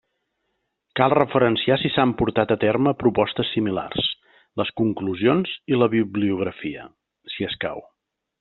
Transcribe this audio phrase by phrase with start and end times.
[0.99, 4.09] Cal referenciar si s'han portat a terme propostes similars,
[4.63, 6.91] les conclusions i la bibliografia,
[7.37, 7.87] si escau.